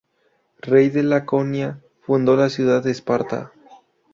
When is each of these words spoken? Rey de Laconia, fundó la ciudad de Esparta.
Rey 0.61 0.89
de 0.89 1.03
Laconia, 1.03 1.79
fundó 2.01 2.35
la 2.35 2.49
ciudad 2.49 2.83
de 2.83 2.89
Esparta. 2.89 3.53